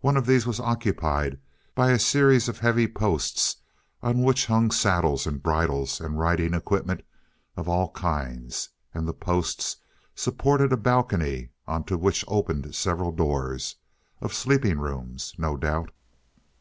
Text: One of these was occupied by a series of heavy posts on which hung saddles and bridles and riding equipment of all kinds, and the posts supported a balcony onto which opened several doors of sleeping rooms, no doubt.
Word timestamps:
One 0.00 0.16
of 0.16 0.26
these 0.26 0.44
was 0.44 0.58
occupied 0.58 1.38
by 1.76 1.92
a 1.92 1.98
series 2.00 2.48
of 2.48 2.58
heavy 2.58 2.88
posts 2.88 3.58
on 4.02 4.24
which 4.24 4.46
hung 4.46 4.72
saddles 4.72 5.24
and 5.24 5.40
bridles 5.40 6.00
and 6.00 6.18
riding 6.18 6.52
equipment 6.52 7.04
of 7.56 7.68
all 7.68 7.92
kinds, 7.92 8.70
and 8.92 9.06
the 9.06 9.12
posts 9.14 9.76
supported 10.16 10.72
a 10.72 10.76
balcony 10.76 11.50
onto 11.64 11.96
which 11.96 12.24
opened 12.26 12.74
several 12.74 13.12
doors 13.12 13.76
of 14.20 14.34
sleeping 14.34 14.80
rooms, 14.80 15.32
no 15.38 15.56
doubt. 15.56 15.92